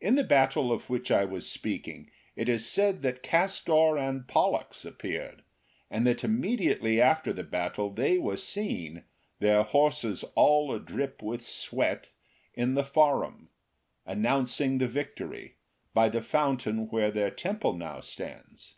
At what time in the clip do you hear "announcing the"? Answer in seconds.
14.06-14.88